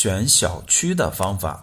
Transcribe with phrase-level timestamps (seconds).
[0.00, 1.60] 选小区的方法，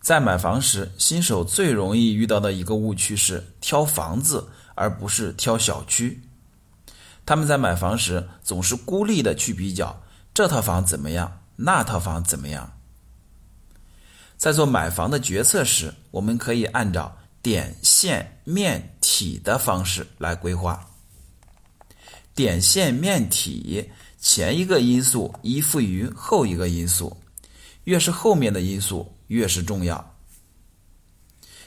[0.00, 6.20] 在买房时，新手最容易遇到的一个误区是挑房子，而不是挑小区。
[7.24, 10.02] 他们在买房时总是孤立的去比较
[10.34, 12.68] 这套房怎么样，那套房怎么样。
[14.36, 20.84] 在做买房的决策时，我们可以按照点、线、面、体的方式来规划。
[22.34, 23.88] 点、线、面、体。
[24.24, 27.14] 前一个因素依附于后一个因素，
[27.84, 30.16] 越是后面的因素越是重要。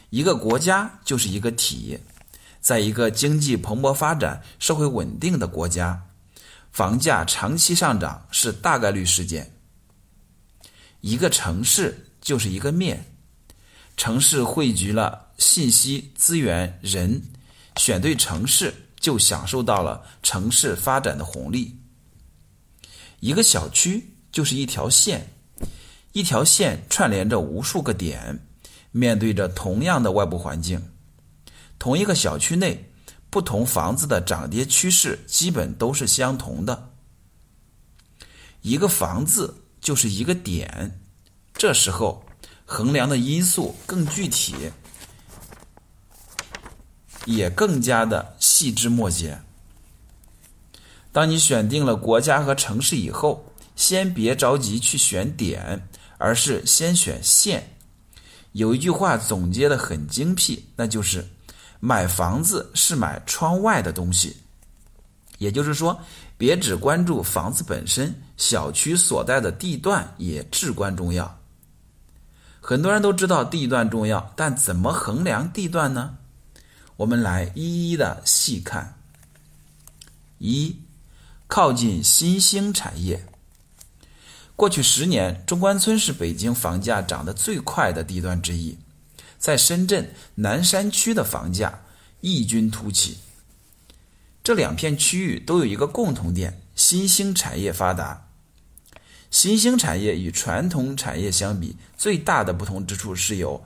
[0.09, 1.99] 一个国家就是一个体，
[2.59, 6.07] 在一个经济蓬勃发展、社会稳定的国家，
[6.71, 9.53] 房价长期上涨是大概率事件。
[11.01, 13.05] 一个城市就是一个面，
[13.95, 17.21] 城市汇聚了信息、资源、人，
[17.75, 21.79] 选对城市就享受到了城市发展的红利。
[23.19, 25.33] 一个小区就是一条线，
[26.11, 28.47] 一条线串联着无数个点，
[28.91, 30.91] 面对着同样的外部环境。
[31.79, 32.91] 同一个小区内，
[33.29, 36.93] 不同房子的涨跌趋势基本都是相同的。
[38.61, 40.99] 一个房子就是一个点，
[41.53, 42.23] 这时候
[42.65, 44.55] 衡量的因素更具体，
[47.25, 49.39] 也更加的细枝末节。
[51.17, 53.43] 当你选定了国家和城市以后，
[53.75, 57.75] 先别着急去选点，而是先选线。
[58.51, 61.27] 有一句话总结的很精辟，那就是
[61.81, 64.37] “买房子是买窗外的东西”。
[65.39, 65.99] 也就是说，
[66.37, 71.39] 别只关注房子本身，小区所在的地段也至关重要。
[72.61, 76.15] 很多人都知道地段重要，但怎么衡量地段呢？
[76.95, 78.93] 我们来一一的细看。
[80.37, 80.79] 一
[81.47, 83.25] 靠近新兴产业。
[84.55, 88.77] 过去十年，中关村是北京房价涨得最快的地段之一。
[89.37, 91.83] 在深圳南山区的房价
[92.21, 93.17] 异军突起。
[94.43, 98.29] 这两片区域都有一个共同点：新兴产业发达。
[99.29, 103.63] 新兴产业与传统产业相比，最大的不同之处是有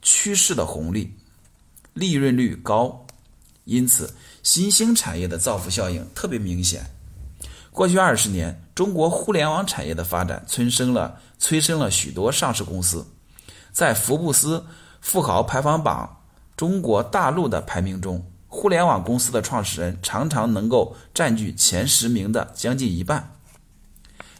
[0.00, 1.12] 趋势的红利，
[1.92, 3.06] 利润率高，
[3.64, 6.90] 因此新兴产业的造福效应特别明显。
[7.72, 13.06] 过去二十年，中国互联网产业的发展催生了催生了许多上市公司。
[13.70, 14.66] 在福布斯
[15.00, 16.24] 富豪排行榜
[16.56, 23.36] 中国大陆的排名中，互联网公司的创始人常常能够占据前十名的将近一半。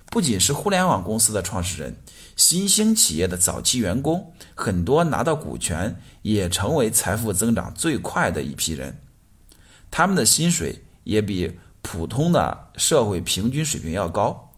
[0.07, 1.97] 不仅是互联网公司的创始人，
[2.35, 9.01] 新兴企业的早期员工，很多拿到股权也成为财富增长最快的一批人。
[9.89, 11.57] 他们的薪水也比。
[11.83, 14.53] 普通的社会平均水平要高，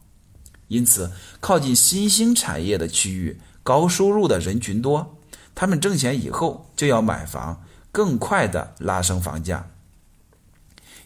[0.68, 1.10] 因此
[1.40, 5.18] 靠近新兴产业的区域，高收入的人群多，
[5.54, 9.68] 他们挣钱以后就要买房，更快的拉升房价。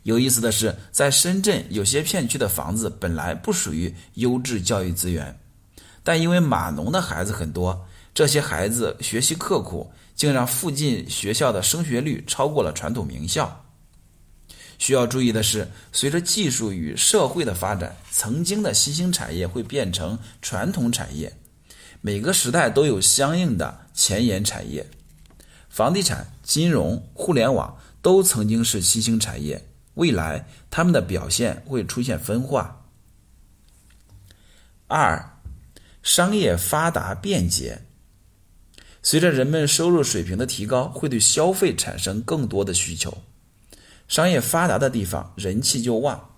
[0.04, 5.38] 有意思的是，在深圳有些片区的房子本来不属于优质教育资源，
[6.04, 13.65] 但因为码农的孩子很多，这些孩子学习刻苦，竟让附近学校的升学率超过了传统名校。
[14.78, 21.32] 需要注意的是，随着技术与社会的发展，曾经的新兴产业会变成传统产业。
[22.00, 24.86] 每个时代都有相应的前沿产业，
[25.68, 32.84] 房地产、金融、互联网都曾经是新兴产业，未来他们的表现会出现分化。
[34.86, 35.40] 二，
[36.02, 37.82] 商业发达便捷，
[39.02, 43.16] 随着人们收入水平的提高，会对消费产生更多的需求。
[44.08, 46.30] 商业发达的地方，人气就旺，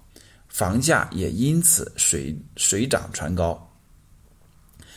[0.48, 3.64] 房价也因此水水涨船高。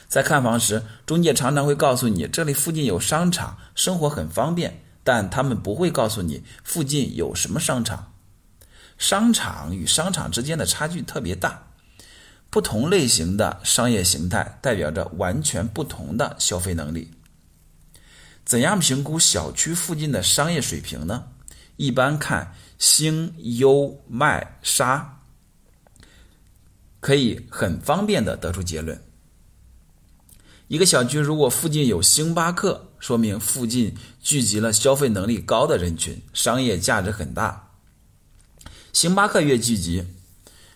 [0.07, 8.13] 在看房时，中介常常会告诉你这里附近有商场，生活很方便，但他们不会告诉你附近有什么商场。
[8.97, 11.67] 商场与商场之间的差距特别大，
[12.49, 17.11] 不同类型的商业形态代表着完全不同的消费能力。
[18.43, 21.30] 怎样评估小区附近的商业水平呢？
[21.81, 25.19] 一般看星、优、卖、沙，
[26.99, 29.01] 可以很方便的得出结论。
[30.67, 37.71] 一个小区如果附近有星巴克，说明附近聚集了消费能力高的人群，商业价值很大。
[38.93, 40.05] 星巴克越聚集，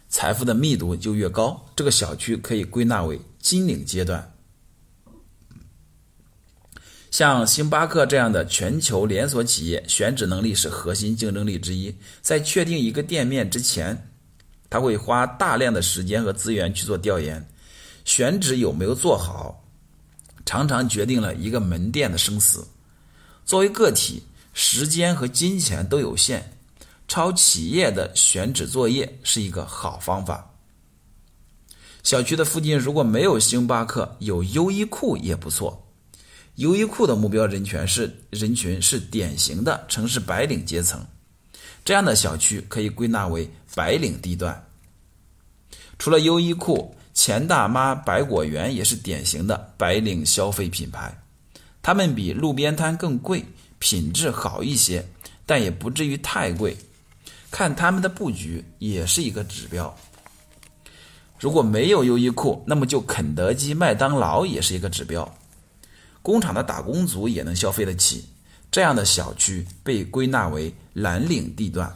[0.10, 4.35] 财富的密度就越高，这个小区可以归纳为金领阶段。
[7.18, 11.96] 像星巴克这样的全球连锁企业，选址能力是核心竞争力之一。
[12.22, 14.10] 在确定一个店面之前，
[14.70, 17.48] 他会花大量的时间和资源去做调研，
[18.04, 19.64] 选址有没有做好，
[20.46, 22.68] 常常决定了一个门店的生死。
[23.46, 24.22] 作为个体，
[24.54, 26.44] 时间和金钱都有限，
[27.08, 30.52] 抄企业的选址作业是一个好方法。
[32.04, 35.82] 小区的附近如果没有星巴克，有优衣库也不错。
[36.56, 41.06] 优衣库的目标人群是人群是典型的城市白领阶层，
[41.84, 44.66] 这样的小区可以归纳为白领地段。
[46.00, 51.14] 除了优衣库，钱大妈、百果园也是典型的白领消费品牌。
[51.82, 53.44] 他们比路边摊更贵，
[53.80, 55.06] 品质好一些，
[55.46, 56.76] 但也不至于太贵。
[57.52, 59.94] 看他们的布局也是一个指标。
[61.38, 65.38] 如果没有优衣库，那么就肯德基、麦当劳也是一个指标。
[66.26, 68.26] 工厂的打工族也能消费得起，
[68.72, 71.96] 这样的小区被归纳为蓝领地段。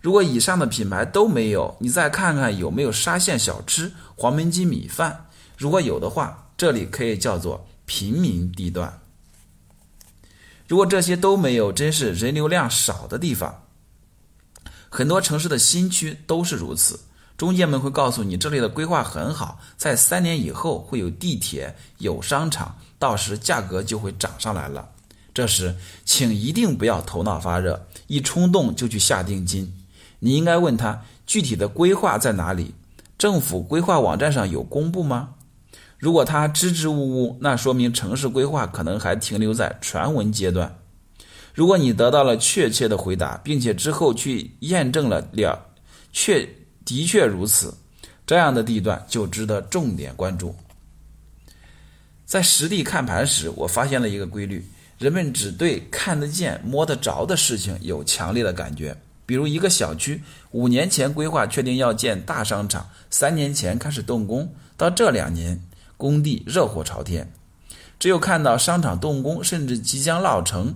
[0.00, 5.26] 如果以上的品牌都没有，你再看看有没有沙县小吃、黄焖鸡米饭。
[5.56, 9.00] 如果有的话，这里可以叫做平民地段。
[10.66, 13.62] 如果这些都没有，真是人流量少的地方。
[14.88, 16.98] 很多城市的新区都是如此。
[17.36, 24.88] 中介们会告诉你，这里的规划很好，在三年以后会有地铁、有商场，到时价格就会涨上来了。
[25.32, 25.74] 这时，
[26.04, 29.72] 请一定不要头脑发热，一冲动就去下定金。
[30.18, 32.74] 你应该问他具体的规划在哪里，
[33.16, 35.34] 政府规划网站上有公布吗？
[35.98, 40.78] 如果他支支吾吾，那说明城市规划可能还停留在传闻阶段。
[41.54, 45.66] 如果你得到了确切的回答，并且之后去验证了了，
[46.12, 46.48] 确。
[46.84, 47.74] 的确如此，
[48.26, 50.54] 这样的地段就值得重点关注。
[52.28, 58.94] 在实地看盘时，我发现了一个规律：人们只对看得见、摸得着的事情有强烈的感觉。
[59.24, 65.62] 比如，一个小区五年前规划确定要建大商场，三年前开始动工，到这两年
[65.96, 67.32] 工地热火朝天。
[67.98, 70.74] 只有看到商场动工，甚至即将落成，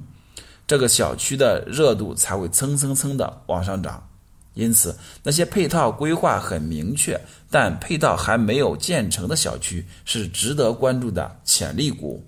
[0.67, 4.09] 这个小区的热度才会蹭蹭蹭的往上涨。
[4.55, 7.19] 因此，那些配套规划很明确，
[7.51, 12.23] 但配套还没有建成的小区是值得关注的潜力股。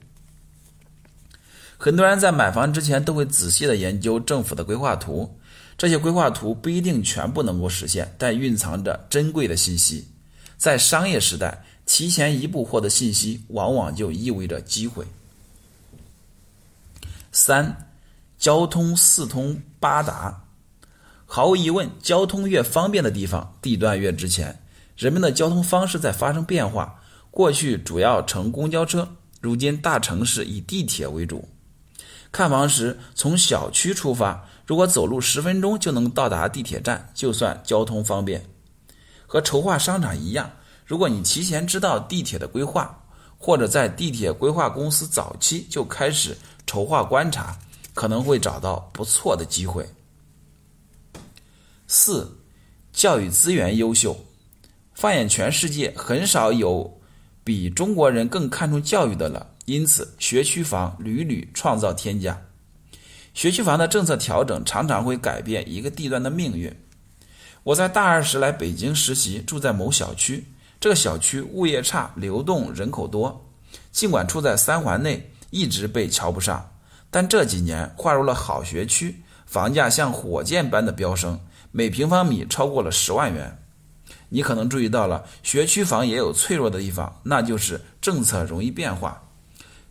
[1.76, 5.38] 很多人在买房之前都会仔细的研究政府的规划图，
[5.76, 10.08] 这些规划图不一定全部能够实现，但蕴藏着珍贵的信息。
[10.56, 15.04] 在商业时代，提前一步获得信息，往往就意味着机会。
[17.32, 17.90] 三，
[18.38, 20.43] 交通四通八达。
[21.26, 24.60] 毫无疑问，交通越方便的地方，地段越值钱。
[24.96, 26.94] 人们的交通方式在发生变化，
[27.30, 29.08] 过去主要乘公交车，
[29.40, 31.48] 如今大城市以地铁为主。
[32.30, 38.44] 看房时从小区出发，如果走路十分钟就能到达地铁站，就算交通方便。
[39.26, 40.50] 和筹划商场一样，
[40.84, 42.96] 如果你提前知道地铁的规划，
[43.38, 46.36] 或者在地铁规划公司早期就开始
[46.66, 47.58] 筹划观察，
[47.94, 49.84] 可能会找到不错的机会。
[51.96, 52.38] 四，
[52.92, 54.16] 教育资源优秀。
[54.94, 57.00] 放眼全世界，很少有
[57.44, 59.52] 比中国人更看重教育的了。
[59.66, 62.42] 因此，学区房屡屡创造天价。
[63.32, 66.74] 学区房的政策调整常常会改变一个地段的命运。
[67.62, 70.44] 我在大二时来北京实习，住在某小区。
[70.80, 73.48] 这个小区物业差，流动人口多。
[73.92, 76.72] 尽管处在三环内，一直被瞧不上，
[77.08, 81.38] 但这几年划入了好学区，房价像火箭般的飙升。
[81.76, 83.58] 每平方米超过了十万元，
[84.28, 89.20] 你可能注意到了，学区房也有脆弱的地方，那就是政策容易变化，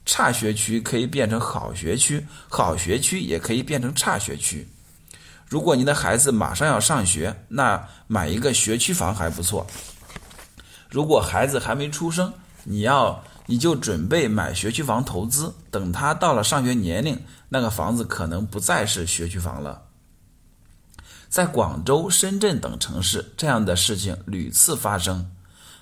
[0.05, 4.65] 差学区可以变成好学区，好学区也可以变成差学区。
[5.45, 9.67] 如果你的孩子马上要上学，那买一个学区房还不错；
[10.89, 12.31] 如果孩子还没出生，
[12.63, 19.82] 你要你就准备买学区房投资，等他到了上学年龄，那个房子可能不再是学区房了。
[21.33, 25.31] 在广州、深圳等城市，这样的事情屡次发生。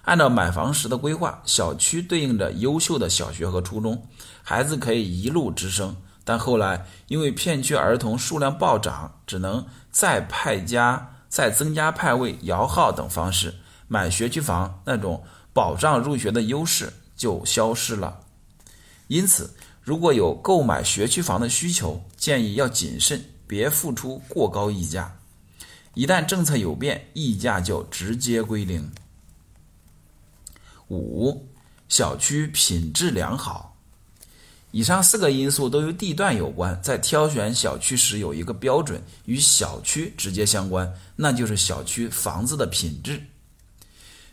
[0.03, 4.07] 按照买房时的规划，小区对应着优秀的小学和初中，
[4.43, 5.93] 孩子可以一路直升。
[6.23, 13.53] 但后来因为片区儿童数量暴涨，只能再派加、再增加派位、摇号等方式
[13.89, 18.21] 买学区房，那种保障入学的优势就消失了。
[19.09, 25.17] 因此，如果有购买学区房的需求，建议要谨慎，别付出过高溢价。
[25.93, 28.91] 一旦政策有变，溢价就直接归零。
[30.89, 31.47] 五、
[31.89, 33.75] 小区品质良好。
[34.71, 43.21] 以上四个因素都与地段有关，在挑选小区时有一个标准与小区直接相关，那就是小区房子的品质。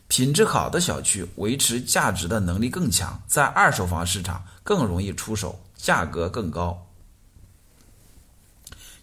[0.07, 6.88] 品质好的小区维持价值的能力更强，在二手房市场更容易出手，价格更高。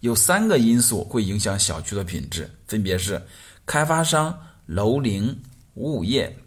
[0.05, 3.25] 有三个因素会影响小区的品质，分别是
[3.65, 5.41] 开发商、楼龄、
[5.74, 6.38] 物业。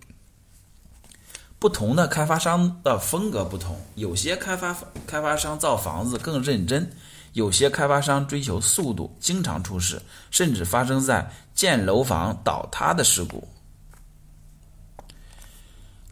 [1.58, 4.76] 不同的开发商的风格不同，有些开发
[5.08, 6.88] 开发商造房子更认真，
[7.32, 10.00] 有些开发商追求速度，经常出事，
[10.30, 13.48] 甚至发生在建楼房倒塌的事故。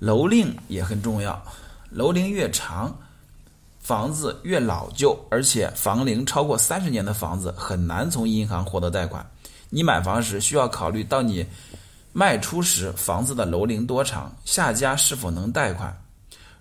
[0.00, 1.40] 楼龄也很重要，
[1.90, 2.98] 楼龄越长。
[3.86, 9.24] 房子越老旧，而且房龄超过三十年的房子很难从银行获得贷款。
[9.70, 11.46] 你买房时需要考虑到你
[12.12, 15.96] 卖出时房子的楼龄多长，下家是否能贷款。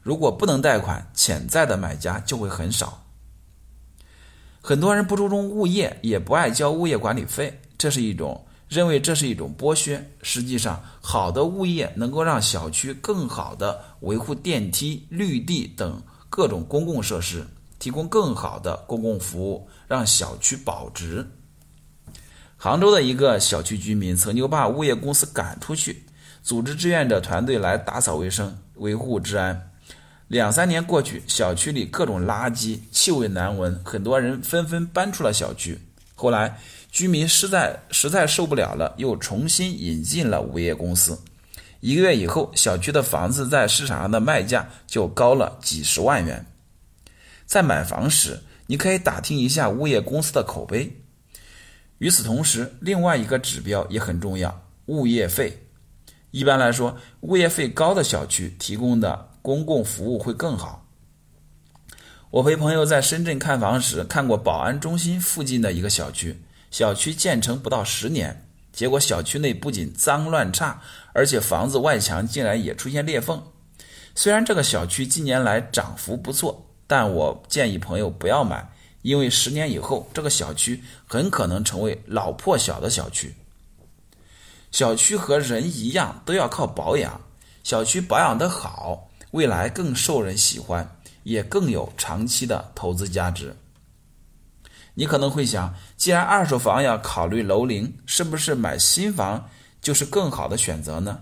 [0.04, 3.02] 如果不能贷款，潜在的买家就会很少。
[4.62, 10.12] 很多人不注重物业，也不爱交物业管理费，这是一种认为这是一种剥削。
[10.22, 16.00] 实际上，好的物业能够让小区更好的维护电梯、绿地等。
[16.36, 17.48] 各种公共设施，
[17.80, 21.26] 提供更好的公共服务，让小区保值。
[22.58, 26.04] 杭州的一个小区居民曾经把物业公司赶出去，
[26.44, 29.72] 组织志愿者团队来打扫卫生、维护治安。
[30.28, 35.80] 两三年过去，小区里各种垃圾，气味难闻，很多人纷纷搬出了小区。
[36.16, 36.60] 后来，
[36.92, 41.18] 居民实在实在受不了了，又重新引进了物业公司。
[41.86, 46.44] 一个月以后，小区的房子在市场上的卖价就高了几十万元。
[47.46, 51.04] 在买房时，你可以打听一下物业公司的口碑。
[52.00, 55.68] 与此同时，另外一个指标也很重要：物业费。
[56.32, 60.88] 一般来说，物业费高的小区提供的公共服务会更好。
[62.32, 68.42] 我陪朋友在深圳看房时，看过宝安中心附近的一个小区，小区建成不到十年。
[68.76, 70.82] 结果小区内不仅脏乱差，
[71.14, 73.42] 而且房子外墙竟然也出现裂缝。
[74.14, 78.70] 虽然这个小区近年来涨幅不错，但我建议朋友不要买，
[79.02, 83.34] 因为十年以后这个小区很可能成为老破小的小区。
[84.72, 87.22] 小区和人一样都要靠保养，
[87.64, 93.56] 小区保养得好，未来更受人喜欢，也更有长期的投资价值。
[94.96, 99.50] 你可能会想，既然二手房要考虑楼龄，是不是买新房
[99.82, 101.20] 就是更好的选择呢？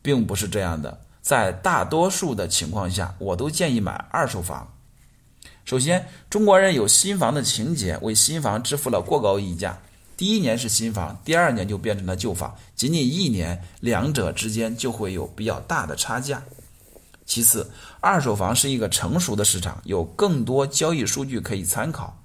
[0.00, 4.72] 并不是这样的，在大多数的情况下，我都建议买二手房。
[5.64, 9.78] 首先，中国人有新房的情节，为新房支付了过高溢价。
[10.16, 16.42] 第一年是新房，第二年就变成了旧房，仅仅一年，两者之间就会有比较大的差价。
[17.26, 17.70] 其次，
[18.00, 22.16] 二手房是一个成熟的市场，有更多交易数据可以参考。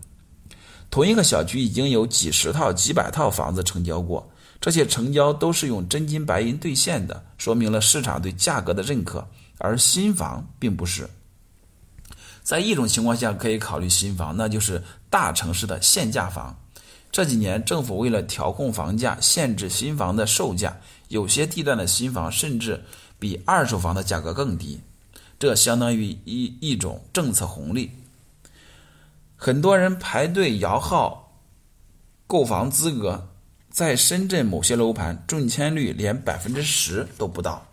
[0.89, 4.29] 同一个小区已经有几十套、几百套房子成交过，
[4.59, 9.27] 这些成交都是用真金白银兑现的，说明了市场对价格的认可。
[9.59, 11.09] 而新房并不是。
[12.41, 16.57] 在一种情况下可以考虑新房，那就是大城市的限价房。
[17.11, 20.77] 这几年政府为了调控房价，限制新房的售价，
[21.09, 22.81] 有些地段的新房甚至
[23.19, 24.79] 比二手房的价格更低，
[25.37, 27.91] 这相当于一一种政策红利。
[29.41, 31.39] 很多人排队摇号
[32.27, 33.29] 购房资格，
[33.69, 37.65] 在深圳某些楼盘中签率连百分之十都不到。